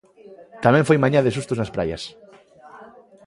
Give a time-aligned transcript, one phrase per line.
[0.63, 2.03] Tamén foi mañá de sustos nas praias.